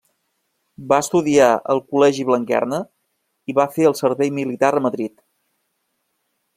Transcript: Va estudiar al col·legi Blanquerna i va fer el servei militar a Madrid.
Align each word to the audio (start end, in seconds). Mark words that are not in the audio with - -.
Va 0.93 0.97
estudiar 1.03 1.49
al 1.73 1.81
col·legi 1.91 2.25
Blanquerna 2.31 2.81
i 3.53 3.57
va 3.61 3.69
fer 3.79 3.87
el 3.91 3.99
servei 4.03 4.35
militar 4.41 4.75
a 4.75 4.85
Madrid. 4.89 5.19